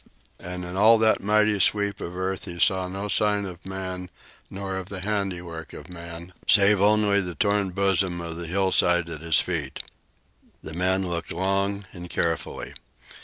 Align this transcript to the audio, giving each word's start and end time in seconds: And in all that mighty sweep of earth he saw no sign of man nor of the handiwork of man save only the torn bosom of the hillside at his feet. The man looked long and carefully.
And 0.39 0.65
in 0.65 0.75
all 0.75 0.97
that 0.97 1.21
mighty 1.21 1.59
sweep 1.59 2.01
of 2.01 2.17
earth 2.17 2.45
he 2.45 2.57
saw 2.57 2.87
no 2.87 3.07
sign 3.07 3.45
of 3.45 3.63
man 3.67 4.09
nor 4.49 4.77
of 4.77 4.89
the 4.89 5.01
handiwork 5.01 5.73
of 5.73 5.91
man 5.91 6.33
save 6.47 6.81
only 6.81 7.21
the 7.21 7.35
torn 7.35 7.69
bosom 7.69 8.19
of 8.19 8.35
the 8.35 8.47
hillside 8.47 9.07
at 9.09 9.21
his 9.21 9.39
feet. 9.39 9.79
The 10.63 10.73
man 10.73 11.07
looked 11.07 11.31
long 11.31 11.85
and 11.93 12.09
carefully. 12.09 12.73